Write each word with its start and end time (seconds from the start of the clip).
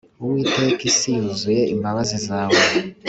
Uwiteka 0.23 0.81
isi 0.89 1.07
yuzuye 1.15 1.61
imbabazi 1.73 2.17
zawe 2.27 2.59